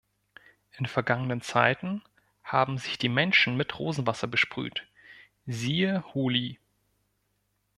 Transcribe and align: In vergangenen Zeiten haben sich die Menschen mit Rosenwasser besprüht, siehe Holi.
In 0.79 0.87
vergangenen 0.87 1.41
Zeiten 1.41 2.01
haben 2.43 2.79
sich 2.79 2.97
die 2.97 3.07
Menschen 3.07 3.55
mit 3.55 3.77
Rosenwasser 3.77 4.25
besprüht, 4.25 4.87
siehe 5.45 6.03
Holi. 6.15 6.57